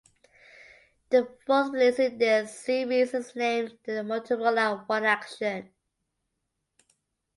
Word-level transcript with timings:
The 1.11 1.31
fourth 1.45 1.73
release 1.73 1.99
in 1.99 2.17
this 2.17 2.57
series 2.59 3.13
is 3.13 3.35
named 3.35 3.77
the 3.83 4.01
Motorola 4.01 4.87
One 4.89 5.03
Action. 5.05 5.69